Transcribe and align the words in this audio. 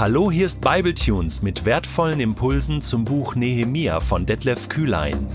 Hallo, 0.00 0.30
hier 0.30 0.46
ist 0.46 0.62
Bibletunes 0.62 1.42
mit 1.42 1.66
wertvollen 1.66 2.20
Impulsen 2.20 2.80
zum 2.80 3.04
Buch 3.04 3.34
Nehemia 3.34 4.00
von 4.00 4.24
Detlef 4.24 4.70
Kühlein. 4.70 5.28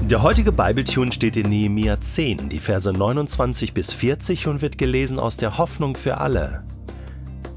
Der 0.00 0.22
heutige 0.22 0.50
Bibletune 0.50 1.12
steht 1.12 1.36
in 1.36 1.50
Nehemia 1.50 2.00
10, 2.00 2.48
die 2.48 2.60
Verse 2.60 2.90
29 2.90 3.74
bis 3.74 3.92
40 3.92 4.46
und 4.46 4.62
wird 4.62 4.78
gelesen 4.78 5.18
aus 5.18 5.36
der 5.36 5.58
Hoffnung 5.58 5.96
für 5.96 6.16
alle. 6.16 6.64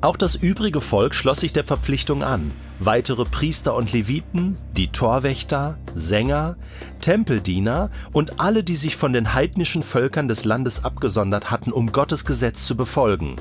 Auch 0.05 0.17
das 0.17 0.35
übrige 0.35 0.81
Volk 0.81 1.15
schloss 1.15 1.39
sich 1.39 1.51
der 1.51 1.63
Verpflichtung 1.63 2.21
an. 2.21 2.51
Weitere 2.77 3.25
Priester 3.25 3.75
und 3.75 3.91
Leviten, 3.91 4.55
die 4.77 4.91
Torwächter, 4.91 5.79
Sänger, 5.95 6.57
Tempeldiener 7.01 7.89
und 8.11 8.39
alle, 8.39 8.63
die 8.63 8.75
sich 8.75 8.97
von 8.97 9.13
den 9.13 9.33
heidnischen 9.33 9.81
Völkern 9.81 10.27
des 10.27 10.45
Landes 10.45 10.85
abgesondert 10.85 11.49
hatten, 11.49 11.71
um 11.71 11.91
Gottes 11.91 12.23
Gesetz 12.23 12.67
zu 12.67 12.77
befolgen. 12.77 13.37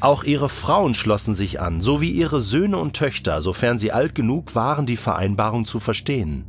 Auch 0.00 0.24
ihre 0.24 0.50
Frauen 0.50 0.92
schlossen 0.92 1.34
sich 1.34 1.58
an, 1.58 1.80
sowie 1.80 2.10
ihre 2.10 2.42
Söhne 2.42 2.76
und 2.76 2.94
Töchter, 2.94 3.40
sofern 3.40 3.78
sie 3.78 3.90
alt 3.90 4.14
genug 4.14 4.54
waren, 4.54 4.84
die 4.84 4.98
Vereinbarung 4.98 5.64
zu 5.64 5.80
verstehen. 5.80 6.44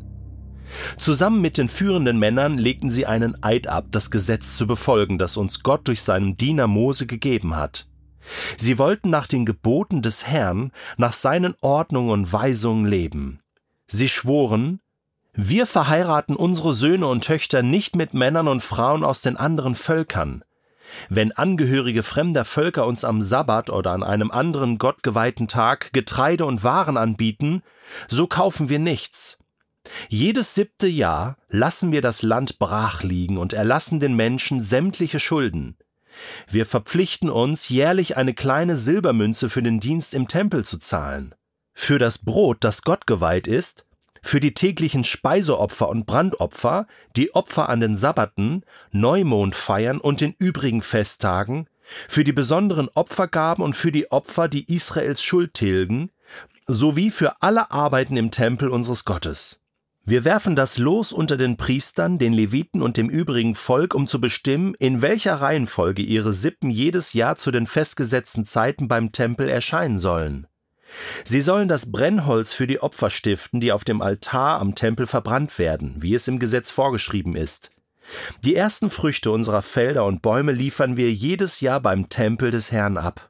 Zusammen 0.98 1.40
mit 1.40 1.58
den 1.58 1.70
führenden 1.70 2.20
Männern 2.20 2.58
legten 2.58 2.92
sie 2.92 3.06
einen 3.06 3.42
Eid 3.42 3.68
ab, 3.68 3.86
das 3.92 4.12
Gesetz 4.12 4.58
zu 4.58 4.68
befolgen, 4.68 5.18
das 5.18 5.38
uns 5.38 5.64
Gott 5.64 5.88
durch 5.88 6.02
seinen 6.02 6.36
Diener 6.36 6.68
Mose 6.68 7.06
gegeben 7.06 7.56
hat. 7.56 7.89
Sie 8.58 8.78
wollten 8.78 9.10
nach 9.10 9.28
den 9.28 9.46
Geboten 9.46 10.02
des 10.02 10.26
Herrn, 10.28 10.72
nach 10.98 11.14
seinen 11.14 11.56
Ordnungen 11.62 12.12
und 12.12 12.34
Weisungen 12.34 12.86
leben. 12.86 13.40
Sie 13.88 14.10
schworen, 14.10 14.80
wir 15.34 15.66
verheiraten 15.66 16.36
unsere 16.36 16.74
Söhne 16.74 17.08
und 17.08 17.24
Töchter 17.24 17.64
nicht 17.64 17.96
mit 17.96 18.14
Männern 18.14 18.48
und 18.48 18.62
Frauen 18.62 19.04
aus 19.04 19.22
den 19.22 19.38
anderen 19.38 19.76
Völkern. 19.76 20.44
Wenn 21.08 21.32
Angehörige 21.32 22.04
fremder 22.04 22.46
Völker 22.46 22.86
uns 22.88 23.04
am 23.04 23.22
Sabbat 23.22 23.70
oder 23.70 23.92
an 23.92 24.04
einem 24.04 24.32
anderen 24.32 24.78
gottgeweihten 24.78 25.48
Tag 25.48 25.94
Getreide 25.94 26.46
und 26.46 26.64
Waren 26.64 26.98
anbieten, 26.98 27.64
so 28.08 28.28
kaufen 28.28 28.70
wir 28.70 28.80
nichts. 28.80 29.38
Jedes 30.10 30.56
siebte 30.56 30.88
Jahr 30.88 31.38
lassen 31.48 31.92
wir 31.92 32.02
das 32.02 32.22
Land 32.22 32.60
brach 32.60 33.04
liegen 33.04 33.38
und 33.38 33.54
erlassen 33.54 34.00
den 34.00 34.16
Menschen 34.16 34.62
sämtliche 34.62 35.20
Schulden. 35.20 35.78
Wir 36.48 36.66
verpflichten 36.66 37.30
uns, 37.30 37.70
jährlich 37.70 38.18
eine 38.18 38.34
kleine 38.34 38.76
Silbermünze 38.76 39.50
für 39.50 39.64
den 39.64 39.80
Dienst 39.80 40.14
im 40.14 40.28
Tempel 40.28 40.66
zu 40.66 40.78
zahlen. 40.78 41.36
Für 41.74 42.00
das 42.00 42.18
Brot, 42.18 42.58
das 42.62 42.82
Gott 42.82 43.08
geweiht 43.08 43.48
ist, 43.48 43.86
für 44.22 44.40
die 44.40 44.54
täglichen 44.54 45.04
Speiseopfer 45.04 45.90
und 45.90 46.06
Brandopfer, 46.06 46.88
die 47.16 47.34
Opfer 47.34 47.70
an 47.70 47.80
den 47.80 47.96
Sabbaten, 47.96 48.64
Neumondfeiern 48.92 50.00
und 50.00 50.22
den 50.22 50.36
übrigen 50.38 50.82
Festtagen, 50.82 51.68
für 52.08 52.24
die 52.24 52.34
besonderen 52.34 52.90
Opfergaben 52.94 53.64
und 53.64 53.76
für 53.76 53.92
die 53.92 54.12
Opfer, 54.12 54.48
die 54.48 54.74
Israels 54.74 55.24
Schuld 55.24 55.54
tilgen, 55.54 56.12
sowie 56.68 57.10
für 57.10 57.42
alle 57.42 57.72
Arbeiten 57.72 58.18
im 58.18 58.30
Tempel 58.30 58.70
unseres 58.70 59.06
Gottes. 59.06 59.59
Wir 60.10 60.26
werfen 60.26 60.56
das 60.56 60.80
Los 60.80 61.14
unter 61.14 61.38
den 61.38 61.56
Priestern, 61.56 62.18
den 62.18 62.34
Leviten 62.34 62.82
und 62.82 62.98
dem 62.98 63.12
übrigen 63.12 63.54
Volk, 63.54 63.94
um 63.94 64.08
zu 64.08 64.20
bestimmen, 64.20 64.74
in 64.80 65.04
welcher 65.04 65.36
Reihenfolge 65.36 66.02
ihre 66.02 66.34
Sippen 66.34 66.72
jedes 66.72 67.14
Jahr 67.14 67.36
zu 67.36 67.52
den 67.52 67.68
festgesetzten 67.68 68.44
Zeiten 68.44 68.88
beim 68.88 69.12
Tempel 69.12 69.48
erscheinen 69.48 70.00
sollen. 70.00 70.48
Sie 71.24 71.42
sollen 71.42 71.68
das 71.68 71.92
Brennholz 71.92 72.54
für 72.54 72.66
die 72.66 72.82
Opfer 72.82 73.12
stiften, 73.12 73.60
die 73.60 73.72
auf 73.72 73.84
dem 73.84 74.02
Altar 74.02 74.60
am 74.60 74.74
Tempel 74.74 75.06
verbrannt 75.06 75.60
werden, 75.60 75.98
wie 76.00 76.16
es 76.16 76.28
im 76.28 76.40
Gesetz 76.40 76.72
vorgeschrieben 76.72 77.36
ist. 77.36 77.70
Die 78.44 78.56
ersten 78.56 78.90
Früchte 78.90 79.30
unserer 79.30 79.62
Felder 79.62 80.06
und 80.06 80.24
Bäume 80.24 80.54
liefern 80.54 80.98
wir 80.98 81.14
jedes 81.14 81.62
Jahr 81.62 81.82
beim 81.82 82.10
Tempel 82.10 82.50
des 82.50 82.72
Herrn 82.72 82.98
ab. 82.98 83.30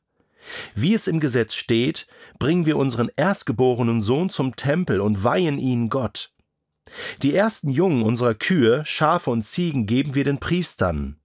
Wie 0.75 0.93
es 0.93 1.07
im 1.07 1.19
Gesetz 1.19 1.55
steht, 1.55 2.07
bringen 2.39 2.65
wir 2.65 2.77
unseren 2.77 3.09
erstgeborenen 3.17 4.01
Sohn 4.01 4.29
zum 4.29 4.55
Tempel 4.55 5.01
und 5.01 5.25
weihen 5.25 5.59
ihn 5.59 5.89
Gott. 5.89 6.31
Die 7.21 7.35
ersten 7.35 7.69
Jungen 7.69 8.03
unserer 8.03 8.33
Kühe, 8.33 8.83
Schafe 8.85 9.29
und 9.29 9.43
Ziegen 9.43 9.85
geben 9.85 10.15
wir 10.15 10.23
den 10.23 10.39
Priestern. 10.39 11.19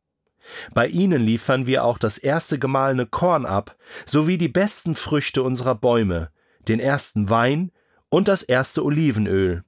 Bei 0.75 0.87
ihnen 0.87 1.23
liefern 1.23 1.67
wir 1.67 1.85
auch 1.85 1.99
das 1.99 2.19
erste 2.19 2.59
gemahlene 2.59 3.07
Korn 3.07 3.47
ab, 3.47 3.77
sowie 4.05 4.37
die 4.37 4.49
besten 4.49 4.95
Früchte 4.95 5.43
unserer 5.43 5.75
Bäume, 5.75 6.31
den 6.69 6.81
ersten 6.81 7.31
Wein 7.31 7.73
und 8.11 8.29
das 8.29 8.43
erste 8.43 8.85
Olivenöl. 8.85 9.65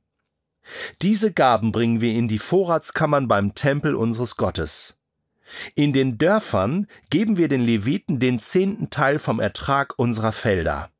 Diese 1.03 1.33
Gaben 1.33 1.73
bringen 1.73 2.01
wir 2.01 2.13
in 2.13 2.29
die 2.29 2.39
Vorratskammern 2.39 3.29
beim 3.29 3.55
Tempel 3.55 3.95
unseres 3.95 4.37
Gottes. 4.37 4.99
In 5.77 5.93
den 5.93 6.19
Dörfern 6.19 6.89
geben 7.09 7.37
wir 7.37 7.49
den 7.49 7.63
Leviten 7.63 8.19
den 8.19 8.41
zehnten 8.41 8.91
Teil 8.91 9.19
vom 9.19 9.39
Ertrag 9.39 9.95
unserer 9.97 10.33
Felder. 10.33 10.91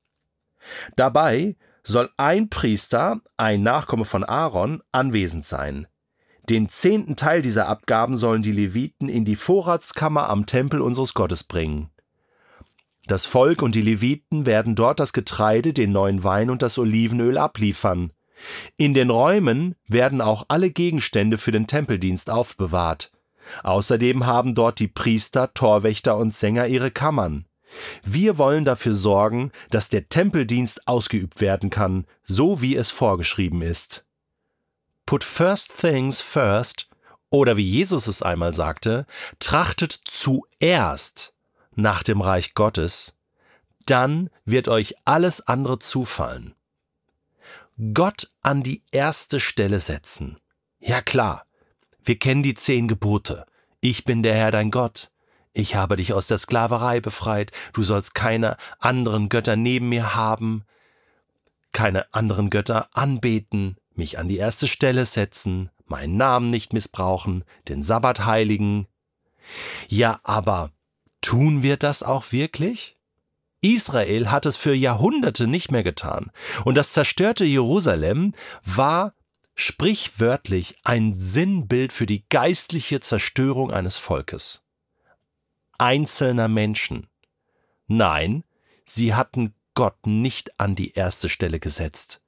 Dabei 0.95 1.57
soll 1.87 2.11
ein 2.17 2.51
Priester, 2.51 3.21
ein 3.37 3.63
Nachkomme 3.63 4.05
von 4.05 4.25
Aaron, 4.25 4.83
anwesend 4.93 5.45
sein. 5.45 5.87
Den 6.49 6.69
zehnten 6.69 7.17
Teil 7.17 7.43
dieser 7.43 7.69
Abgaben 7.69 8.17
sollen 8.17 8.43
die 8.43 8.53
Leviten 8.53 9.09
in 9.09 9.25
die 9.25 9.37
Vorratskammer 9.37 10.29
am 10.29 10.47
Tempel 10.47 10.81
unseres 10.81 11.15
Gottes 11.15 11.45
bringen. 11.45 11.91
Das 13.07 13.25
Volk 13.25 13.63
und 13.63 13.75
die 13.75 13.83
Leviten 13.83 14.47
werden 14.47 14.75
dort 14.75 14.99
das 14.99 15.13
Getreide, 15.13 15.73
den 15.73 15.93
neuen 15.93 16.25
Wein 16.25 16.51
und 16.51 16.63
das 16.63 16.77
Olivenöl 16.77 17.39
abliefern. 17.39 18.13
In 18.77 18.93
den 18.93 19.11
Räumen 19.11 19.77
werden 19.87 20.21
auch 20.21 20.47
alle 20.49 20.71
Gegenstände 20.71 21.39
für 21.39 21.53
den 21.53 21.67
Tempeldienst 21.67 22.31
aufbewahrt. 22.31 23.13
Außerdem 23.63 24.27
haben 24.27 24.57
dort 24.57 24.81
die 24.81 24.89
Priester, 24.89 25.55
Torwächter 25.55 26.17
und 26.17 26.35
Sänger 26.35 26.67
ihre 26.67 26.91
Kammern. 26.91 27.47
Wir 28.05 28.39
wollen 28.39 28.65
dafür 28.65 28.95
sorgen, 28.95 29.53
dass 29.71 29.89
der 29.89 30.09
Tempeldienst 30.09 30.87
ausgeübt 30.87 31.41
werden 31.41 31.71
kann, 31.71 32.07
so 32.25 32.61
wie 32.63 32.77
es 32.77 32.91
vorgeschrieben 32.91 33.63
ist. 33.63 34.05
Put 35.05 35.25
first 35.25 35.77
things 35.77 36.21
first, 36.21 36.89
oder 37.31 37.57
wie 37.57 37.69
Jesus 37.69 38.07
es 38.07 38.23
einmal 38.23 38.55
sagte, 38.55 39.07
trachtet 39.39 39.93
zuerst 39.93 41.35
nach 41.75 42.03
dem 42.03 42.21
Reich 42.21 42.55
Gottes, 42.55 43.15
dann 43.85 44.31
wird 44.45 44.69
euch 44.69 44.95
alles 45.05 45.47
andere 45.47 45.79
zufallen. 45.79 46.55
Gott 47.93 48.33
an 48.43 48.63
die 48.63 48.83
erste 48.91 49.39
Stelle 49.39 49.81
setzen. 49.81 50.39
Ja 50.79 51.03
klar, 51.03 51.45
wir 52.03 52.19
kennen 52.19 52.43
die 52.43 52.55
zehn 52.55 52.89
Gebote. 52.89 53.45
Ich 53.81 54.05
bin 54.05 54.23
der 54.23 54.35
Herr 54.35 54.51
dein 54.51 54.71
Gott. 54.71 55.11
Ich 55.59 55.75
habe 55.75 55.97
dich 55.97 56.13
aus 56.13 56.27
der 56.27 56.37
Sklaverei 56.37 57.01
befreit, 57.01 57.51
du 57.73 57.83
sollst 57.83 58.15
keine 58.15 58.59
anderen 58.79 59.31
Götter 59.31 59.57
neben 59.57 59.89
mir 59.89 60.15
haben, 60.15 60.67
keine 61.73 62.13
anderen 62.13 62.51
Götter 62.51 62.91
anbeten, 62.93 63.79
mich 63.95 64.19
an 64.19 64.29
die 64.29 64.37
erste 64.37 64.67
Stelle 64.67 65.07
setzen, 65.07 65.71
meinen 65.87 66.19
Namen 66.19 66.51
nicht 66.51 66.75
missbrauchen, 66.75 67.43
den 67.69 67.83
Sabbat 67.83 68.27
heiligen. 68.27 68.87
Ja, 69.89 70.21
aber 70.25 70.73
tun 71.23 71.63
wir 71.63 71.79
das 71.79 72.03
auch 72.03 72.33
wirklich? 72.33 72.99
Israel 73.63 74.31
hat 74.31 74.45
es 74.45 74.57
für 74.57 74.75
Jahrhunderte 74.75 75.47
nicht 75.47 75.73
mehr 75.73 75.83
getan, 75.83 76.33
und 76.67 76.75
das 76.75 76.93
zerstörte 76.93 77.47
Jerusalem 77.47 78.35
war 78.63 79.15
sprichwörtlich 79.55 80.77
ein 80.85 81.15
Sinnbild 81.15 81.95
für 81.95 82.05
die 82.05 82.29
geistliche 82.29 83.01
Zerstörung 83.01 83.71
eines 83.71 83.97
Volkes 83.97 84.66
einzelner 85.79 86.49
Menschen. 86.49 87.09
Nein, 87.87 88.45
sie 88.85 89.15
hatten 89.15 89.55
Gott 89.75 90.07
nicht 90.07 90.59
an 90.59 90.75
die 90.75 90.93
erste 90.93 91.29
Stelle 91.29 91.61
gesetzt. 91.61 92.21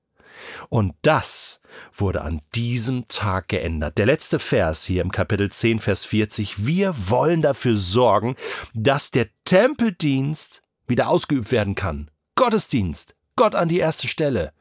Und 0.69 0.94
das 1.03 1.60
wurde 1.92 2.22
an 2.22 2.41
diesem 2.54 3.06
Tag 3.06 3.48
geändert. 3.48 3.98
Der 3.98 4.06
letzte 4.06 4.38
Vers 4.38 4.84
hier 4.84 5.03
im 5.03 5.10
Kapitel 5.10 5.50
10, 5.50 5.80
Vers 5.80 6.04
40. 6.04 6.66
Wir 6.66 6.95
wollen 7.10 7.42
dafür 7.42 7.77
sorgen, 7.77 8.36
dass 8.74 9.10
der 9.10 9.28
Tempeldienst 9.45 10.62
wieder 10.86 11.09
ausgeübt 11.09 11.50
werden 11.50 11.74
kann. 11.74 12.10
Gottesdienst. 12.34 13.15
Gott 13.36 13.54
an 13.54 13.68
die 13.68 13.78
erste 13.78 14.09
Stelle. 14.09 14.53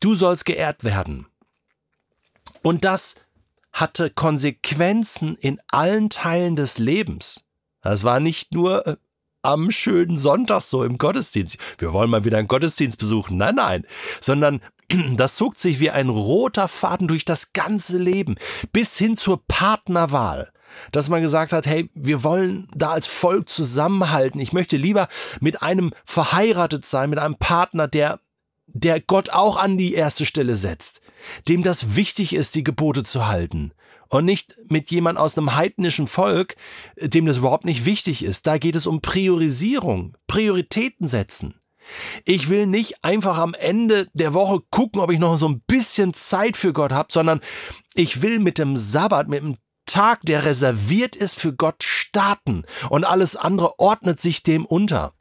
Du 0.00 0.14
sollst 0.14 0.44
geehrt 0.44 0.84
werden. 0.84 1.26
Und 2.62 2.84
das 2.84 3.16
hatte 3.72 4.10
Konsequenzen 4.10 5.36
in 5.36 5.60
allen 5.68 6.08
Teilen 6.08 6.56
des 6.56 6.78
Lebens. 6.78 7.44
Das 7.84 8.02
war 8.02 8.18
nicht 8.18 8.52
nur 8.52 8.86
äh, 8.86 8.96
am 9.42 9.70
schönen 9.70 10.16
Sonntag 10.16 10.62
so 10.62 10.82
im 10.82 10.98
Gottesdienst. 10.98 11.58
Wir 11.78 11.92
wollen 11.92 12.10
mal 12.10 12.24
wieder 12.24 12.38
einen 12.38 12.48
Gottesdienst 12.48 12.98
besuchen. 12.98 13.36
Nein, 13.36 13.54
nein, 13.56 13.86
sondern 14.20 14.60
das 15.16 15.36
zog 15.36 15.58
sich 15.58 15.80
wie 15.80 15.90
ein 15.90 16.08
roter 16.08 16.66
Faden 16.66 17.06
durch 17.06 17.24
das 17.24 17.52
ganze 17.52 17.98
Leben 17.98 18.36
bis 18.72 18.98
hin 18.98 19.16
zur 19.16 19.44
Partnerwahl. 19.46 20.50
Dass 20.90 21.08
man 21.08 21.22
gesagt 21.22 21.52
hat, 21.52 21.66
hey, 21.66 21.88
wir 21.94 22.24
wollen 22.24 22.68
da 22.74 22.90
als 22.90 23.06
Volk 23.06 23.48
zusammenhalten. 23.48 24.40
Ich 24.40 24.52
möchte 24.52 24.76
lieber 24.76 25.06
mit 25.40 25.62
einem 25.62 25.92
verheiratet 26.04 26.84
sein, 26.84 27.10
mit 27.10 27.20
einem 27.20 27.36
Partner, 27.36 27.86
der 27.86 28.18
der 28.66 28.98
Gott 28.98 29.30
auch 29.30 29.56
an 29.56 29.76
die 29.76 29.92
erste 29.92 30.24
Stelle 30.24 30.56
setzt, 30.56 31.02
dem 31.48 31.62
das 31.62 31.96
wichtig 31.96 32.34
ist, 32.34 32.54
die 32.54 32.64
Gebote 32.64 33.04
zu 33.04 33.26
halten 33.26 33.72
und 34.14 34.24
nicht 34.24 34.54
mit 34.68 34.90
jemand 34.90 35.18
aus 35.18 35.36
einem 35.36 35.54
heidnischen 35.54 36.06
Volk, 36.06 36.56
dem 37.00 37.26
das 37.26 37.38
überhaupt 37.38 37.64
nicht 37.64 37.84
wichtig 37.84 38.24
ist. 38.24 38.46
Da 38.46 38.58
geht 38.58 38.76
es 38.76 38.86
um 38.86 39.00
Priorisierung, 39.00 40.16
Prioritäten 40.26 41.06
setzen. 41.06 41.60
Ich 42.24 42.48
will 42.48 42.66
nicht 42.66 43.04
einfach 43.04 43.36
am 43.36 43.52
Ende 43.52 44.08
der 44.14 44.32
Woche 44.32 44.60
gucken, 44.70 45.00
ob 45.00 45.10
ich 45.10 45.18
noch 45.18 45.36
so 45.36 45.48
ein 45.48 45.60
bisschen 45.66 46.14
Zeit 46.14 46.56
für 46.56 46.72
Gott 46.72 46.92
habe, 46.92 47.08
sondern 47.12 47.40
ich 47.94 48.22
will 48.22 48.38
mit 48.38 48.58
dem 48.58 48.76
Sabbat, 48.76 49.28
mit 49.28 49.42
dem 49.42 49.56
Tag, 49.84 50.22
der 50.22 50.44
reserviert 50.44 51.14
ist 51.14 51.38
für 51.38 51.52
Gott, 51.52 51.84
starten 51.84 52.64
und 52.88 53.04
alles 53.04 53.36
andere 53.36 53.78
ordnet 53.78 54.18
sich 54.18 54.42
dem 54.42 54.64
unter. 54.64 55.12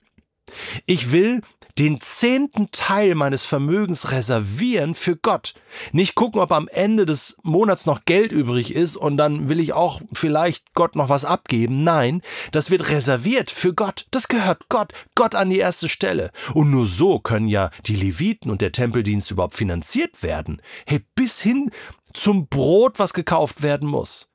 Ich 0.86 1.12
will 1.12 1.42
den 1.80 2.00
zehnten 2.02 2.70
Teil 2.72 3.16
meines 3.16 3.46
Vermögens 3.46 4.12
reservieren 4.12 4.94
für 4.94 5.16
Gott. 5.16 5.54
Nicht 5.92 6.14
gucken, 6.14 6.40
ob 6.40 6.52
am 6.52 6.68
Ende 6.68 7.06
des 7.06 7.38
Monats 7.42 7.86
noch 7.86 8.06
Geld 8.06 8.32
übrig 8.32 8.76
ist 8.76 8.96
und 8.96 9.18
dann 9.18 9.50
will 9.50 9.60
ich 9.60 9.74
auch 9.74 10.02
vielleicht 10.14 10.74
Gott 10.76 10.96
noch 10.96 11.10
was 11.10 11.26
abgeben. 11.26 11.84
Nein, 11.84 12.22
das 12.52 12.70
wird 12.70 12.90
reserviert 12.90 13.50
für 13.50 13.74
Gott. 13.74 14.06
Das 14.12 14.28
gehört 14.28 14.70
Gott. 14.70 14.94
Gott 15.16 15.34
an 15.34 15.50
die 15.50 15.58
erste 15.58 15.90
Stelle. 15.90 16.32
Und 16.54 16.70
nur 16.70 16.86
so 16.86 17.20
können 17.20 17.48
ja 17.48 17.72
die 17.86 17.96
Leviten 17.96 18.52
und 18.52 18.62
der 18.62 18.72
Tempeldienst 18.72 19.32
überhaupt 19.32 19.56
finanziert 19.56 20.22
werden. 20.22 20.62
Hey, 20.86 21.04
bis 21.16 21.42
hin 21.42 21.72
zum 22.14 22.48
Brot, 22.48 23.00
was 23.00 23.14
gekauft 23.14 23.64
werden 23.64 23.88
muss. 23.88 24.30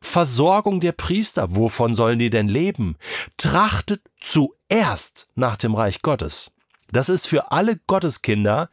Versorgung 0.00 0.80
der 0.80 0.92
Priester, 0.92 1.54
wovon 1.54 1.94
sollen 1.94 2.18
die 2.18 2.30
denn 2.30 2.48
leben? 2.48 2.96
Trachtet 3.36 4.02
zuerst 4.20 5.28
nach 5.36 5.56
dem 5.56 5.76
Reich 5.76 6.02
Gottes. 6.02 6.50
Das 6.92 7.08
ist 7.08 7.26
für 7.26 7.50
alle 7.52 7.76
Gotteskinder 7.76 8.70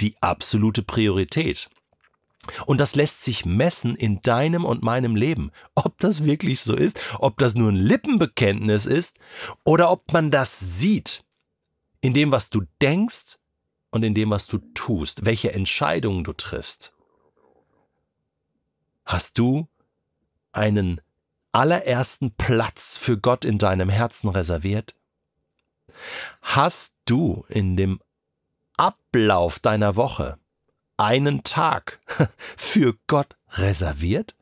die 0.00 0.16
absolute 0.20 0.82
Priorität. 0.82 1.68
Und 2.66 2.78
das 2.78 2.94
lässt 2.94 3.22
sich 3.22 3.44
messen 3.44 3.96
in 3.96 4.22
deinem 4.22 4.64
und 4.64 4.82
meinem 4.82 5.16
Leben. 5.16 5.50
Ob 5.74 5.98
das 5.98 6.24
wirklich 6.24 6.60
so 6.60 6.74
ist, 6.74 6.98
ob 7.18 7.36
das 7.38 7.56
nur 7.56 7.70
ein 7.70 7.76
Lippenbekenntnis 7.76 8.86
ist 8.86 9.18
oder 9.64 9.90
ob 9.90 10.12
man 10.12 10.30
das 10.30 10.78
sieht 10.78 11.24
in 12.00 12.14
dem, 12.14 12.30
was 12.30 12.48
du 12.48 12.62
denkst 12.80 13.38
und 13.90 14.04
in 14.04 14.14
dem, 14.14 14.30
was 14.30 14.46
du 14.46 14.58
tust, 14.74 15.24
welche 15.24 15.52
Entscheidungen 15.52 16.22
du 16.22 16.32
triffst. 16.32 16.92
Hast 19.04 19.38
du 19.38 19.66
einen 20.52 21.00
allerersten 21.52 22.30
Platz 22.32 22.98
für 22.98 23.18
Gott 23.18 23.44
in 23.44 23.58
deinem 23.58 23.88
Herzen 23.88 24.28
reserviert? 24.28 24.94
Hast 26.42 26.94
du 27.04 27.44
in 27.48 27.76
dem 27.76 28.00
Ablauf 28.76 29.58
deiner 29.58 29.96
Woche 29.96 30.38
einen 30.96 31.44
Tag 31.44 32.00
für 32.56 32.96
Gott 33.06 33.36
reserviert? 33.50 34.34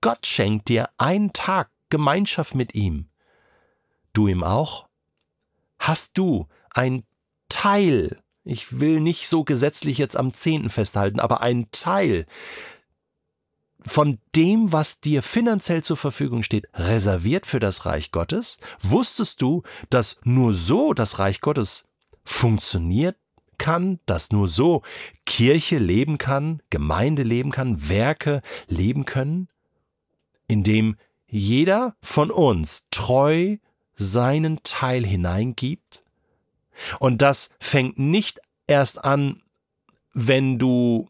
Gott 0.00 0.26
schenkt 0.26 0.68
dir 0.68 0.90
einen 0.98 1.32
Tag 1.32 1.70
Gemeinschaft 1.90 2.54
mit 2.54 2.74
ihm. 2.74 3.08
Du 4.12 4.28
ihm 4.28 4.42
auch? 4.42 4.88
Hast 5.78 6.18
du 6.18 6.48
ein 6.70 7.04
Teil, 7.48 8.22
ich 8.42 8.80
will 8.80 9.00
nicht 9.00 9.28
so 9.28 9.44
gesetzlich 9.44 9.98
jetzt 9.98 10.16
am 10.16 10.34
Zehnten 10.34 10.70
festhalten, 10.70 11.20
aber 11.20 11.40
ein 11.40 11.70
Teil 11.70 12.26
von 13.86 14.18
dem, 14.34 14.72
was 14.72 15.00
dir 15.00 15.22
finanziell 15.22 15.82
zur 15.82 15.96
Verfügung 15.96 16.42
steht, 16.42 16.66
reserviert 16.74 17.46
für 17.46 17.60
das 17.60 17.86
Reich 17.86 18.10
Gottes? 18.10 18.58
Wusstest 18.80 19.42
du, 19.42 19.62
dass 19.90 20.18
nur 20.24 20.54
so 20.54 20.94
das 20.94 21.18
Reich 21.18 21.40
Gottes 21.40 21.84
funktioniert 22.24 23.16
kann, 23.58 24.00
dass 24.06 24.30
nur 24.30 24.48
so 24.48 24.82
Kirche 25.26 25.78
leben 25.78 26.18
kann, 26.18 26.62
Gemeinde 26.70 27.22
leben 27.22 27.50
kann, 27.50 27.88
Werke 27.88 28.42
leben 28.68 29.04
können? 29.04 29.48
Indem 30.48 30.96
jeder 31.26 31.96
von 32.02 32.30
uns 32.30 32.86
treu 32.90 33.56
seinen 33.96 34.62
Teil 34.62 35.04
hineingibt? 35.04 36.04
Und 36.98 37.22
das 37.22 37.50
fängt 37.60 37.98
nicht 37.98 38.40
erst 38.66 39.04
an, 39.04 39.42
wenn 40.12 40.58
du 40.58 41.08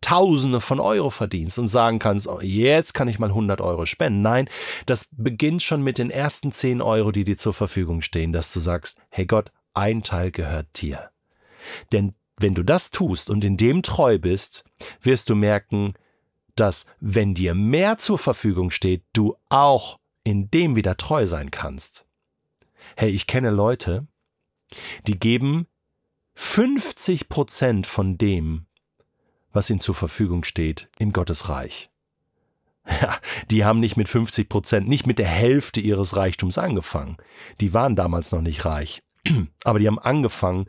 Tausende 0.00 0.60
von 0.60 0.80
Euro 0.80 1.10
verdienst 1.10 1.58
und 1.58 1.68
sagen 1.68 1.98
kannst, 2.00 2.26
oh, 2.26 2.40
jetzt 2.40 2.92
kann 2.92 3.06
ich 3.06 3.20
mal 3.20 3.28
100 3.28 3.60
Euro 3.60 3.86
spenden. 3.86 4.20
Nein, 4.20 4.48
das 4.86 5.08
beginnt 5.12 5.62
schon 5.62 5.82
mit 5.82 5.98
den 5.98 6.10
ersten 6.10 6.50
10 6.50 6.82
Euro, 6.82 7.12
die 7.12 7.24
dir 7.24 7.36
zur 7.36 7.54
Verfügung 7.54 8.02
stehen, 8.02 8.32
dass 8.32 8.52
du 8.52 8.58
sagst, 8.58 8.98
hey 9.10 9.26
Gott, 9.26 9.52
ein 9.74 10.02
Teil 10.02 10.32
gehört 10.32 10.80
dir. 10.80 11.10
Denn 11.92 12.14
wenn 12.38 12.54
du 12.54 12.62
das 12.62 12.90
tust 12.90 13.30
und 13.30 13.44
in 13.44 13.56
dem 13.56 13.82
treu 13.82 14.18
bist, 14.18 14.64
wirst 15.02 15.30
du 15.30 15.34
merken, 15.34 15.94
dass 16.54 16.86
wenn 17.00 17.34
dir 17.34 17.54
mehr 17.54 17.98
zur 17.98 18.18
Verfügung 18.18 18.70
steht, 18.70 19.04
du 19.12 19.36
auch 19.48 19.98
in 20.24 20.50
dem 20.50 20.74
wieder 20.74 20.96
treu 20.96 21.26
sein 21.26 21.50
kannst. 21.50 22.06
Hey, 22.96 23.10
ich 23.10 23.26
kenne 23.26 23.50
Leute, 23.50 24.06
die 25.06 25.18
geben 25.18 25.66
50 26.34 27.28
Prozent 27.28 27.86
von 27.86 28.18
dem, 28.18 28.65
was 29.56 29.70
ihnen 29.70 29.80
zur 29.80 29.94
Verfügung 29.94 30.44
steht, 30.44 30.88
in 30.98 31.12
Gottes 31.12 31.48
Reich. 31.48 31.90
Ja, 32.88 33.18
die 33.50 33.64
haben 33.64 33.80
nicht 33.80 33.96
mit 33.96 34.08
50 34.08 34.48
Prozent, 34.48 34.88
nicht 34.88 35.06
mit 35.06 35.18
der 35.18 35.26
Hälfte 35.26 35.80
ihres 35.80 36.14
Reichtums 36.14 36.56
angefangen. 36.56 37.16
Die 37.60 37.74
waren 37.74 37.96
damals 37.96 38.30
noch 38.30 38.42
nicht 38.42 38.64
reich. 38.64 39.02
Aber 39.64 39.80
die 39.80 39.88
haben 39.88 39.98
angefangen, 39.98 40.66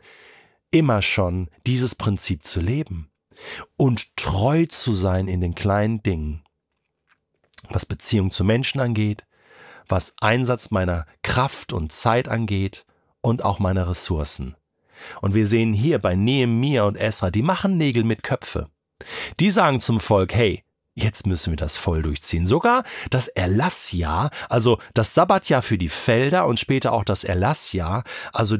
immer 0.70 1.00
schon 1.00 1.48
dieses 1.66 1.94
Prinzip 1.94 2.44
zu 2.44 2.60
leben 2.60 3.10
und 3.76 4.16
treu 4.16 4.66
zu 4.66 4.94
sein 4.94 5.28
in 5.28 5.40
den 5.40 5.54
kleinen 5.54 6.02
Dingen, 6.02 6.42
was 7.70 7.86
Beziehung 7.86 8.30
zu 8.30 8.42
Menschen 8.42 8.80
angeht, 8.80 9.26
was 9.86 10.14
Einsatz 10.20 10.70
meiner 10.70 11.06
Kraft 11.22 11.72
und 11.72 11.92
Zeit 11.92 12.28
angeht 12.28 12.84
und 13.20 13.44
auch 13.44 13.60
meiner 13.60 13.88
Ressourcen. 13.88 14.56
Und 15.22 15.34
wir 15.34 15.46
sehen 15.46 15.72
hier 15.72 16.00
bei 16.00 16.16
Nehemia 16.16 16.82
und 16.82 16.96
Esra, 16.96 17.30
die 17.30 17.42
machen 17.42 17.78
Nägel 17.78 18.02
mit 18.02 18.22
Köpfe. 18.22 18.68
Die 19.40 19.50
sagen 19.50 19.80
zum 19.80 20.00
Volk, 20.00 20.34
hey, 20.34 20.62
jetzt 20.94 21.26
müssen 21.26 21.52
wir 21.52 21.56
das 21.56 21.76
voll 21.76 22.02
durchziehen. 22.02 22.46
Sogar 22.46 22.84
das 23.10 23.28
Erlassjahr, 23.28 24.30
also 24.48 24.78
das 24.94 25.14
Sabbatjahr 25.14 25.62
für 25.62 25.78
die 25.78 25.88
Felder 25.88 26.46
und 26.46 26.58
später 26.58 26.92
auch 26.92 27.04
das 27.04 27.24
Erlassjahr, 27.24 28.04
also, 28.32 28.56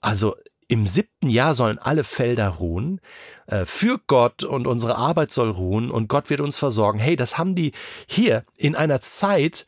also 0.00 0.36
im 0.68 0.86
siebten 0.86 1.30
Jahr 1.30 1.54
sollen 1.54 1.78
alle 1.78 2.04
Felder 2.04 2.48
ruhen, 2.48 3.00
äh, 3.46 3.64
für 3.64 3.98
Gott 4.06 4.44
und 4.44 4.66
unsere 4.66 4.96
Arbeit 4.96 5.32
soll 5.32 5.50
ruhen 5.50 5.90
und 5.90 6.08
Gott 6.08 6.28
wird 6.28 6.40
uns 6.40 6.58
versorgen. 6.58 6.98
Hey, 6.98 7.16
das 7.16 7.38
haben 7.38 7.54
die 7.54 7.72
hier 8.06 8.44
in 8.56 8.76
einer 8.76 9.00
Zeit 9.00 9.66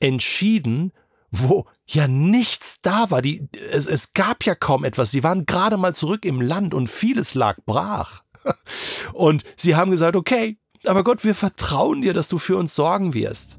entschieden, 0.00 0.92
wo 1.30 1.66
ja 1.86 2.06
nichts 2.08 2.80
da 2.82 3.10
war. 3.10 3.22
Die, 3.22 3.48
es, 3.70 3.86
es 3.86 4.12
gab 4.12 4.44
ja 4.44 4.54
kaum 4.54 4.84
etwas. 4.84 5.10
Sie 5.10 5.22
waren 5.22 5.46
gerade 5.46 5.78
mal 5.78 5.94
zurück 5.94 6.26
im 6.26 6.42
Land 6.42 6.74
und 6.74 6.88
vieles 6.88 7.34
lag 7.34 7.58
brach. 7.64 8.23
Und 9.12 9.44
sie 9.56 9.76
haben 9.76 9.90
gesagt, 9.90 10.16
okay, 10.16 10.58
aber 10.86 11.04
Gott, 11.04 11.24
wir 11.24 11.34
vertrauen 11.34 12.02
dir, 12.02 12.12
dass 12.12 12.28
du 12.28 12.38
für 12.38 12.56
uns 12.56 12.74
sorgen 12.74 13.14
wirst. 13.14 13.58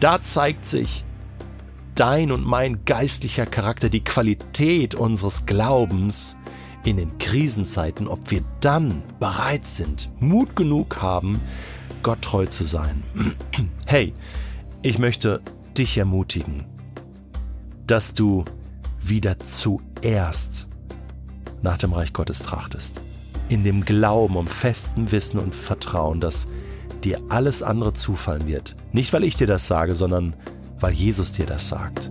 Da 0.00 0.20
zeigt 0.20 0.64
sich 0.64 1.04
dein 1.94 2.32
und 2.32 2.44
mein 2.44 2.84
geistlicher 2.84 3.46
Charakter, 3.46 3.88
die 3.88 4.02
Qualität 4.02 4.94
unseres 4.94 5.46
Glaubens 5.46 6.36
in 6.84 6.96
den 6.96 7.16
Krisenzeiten, 7.18 8.08
ob 8.08 8.30
wir 8.30 8.42
dann 8.60 9.02
bereit 9.20 9.66
sind, 9.66 10.10
Mut 10.18 10.56
genug 10.56 11.00
haben, 11.00 11.40
Gott 12.02 12.22
treu 12.22 12.46
zu 12.46 12.64
sein. 12.64 13.02
Hey, 13.86 14.14
ich 14.80 14.98
möchte 14.98 15.42
dich 15.76 15.98
ermutigen, 15.98 16.64
dass 17.86 18.14
du 18.14 18.44
wieder 19.00 19.38
zuerst 19.38 20.66
nach 21.60 21.76
dem 21.76 21.92
Reich 21.92 22.12
Gottes 22.12 22.38
trachtest 22.40 23.02
in 23.52 23.64
dem 23.64 23.84
Glauben, 23.84 24.36
um 24.36 24.46
festen 24.46 25.12
Wissen 25.12 25.38
und 25.38 25.54
Vertrauen, 25.54 26.20
dass 26.20 26.48
dir 27.04 27.20
alles 27.28 27.62
andere 27.62 27.92
zufallen 27.92 28.46
wird. 28.46 28.76
Nicht, 28.92 29.12
weil 29.12 29.24
ich 29.24 29.36
dir 29.36 29.46
das 29.46 29.66
sage, 29.66 29.94
sondern 29.94 30.34
weil 30.80 30.92
Jesus 30.92 31.32
dir 31.32 31.44
das 31.46 31.68
sagt. 31.68 32.10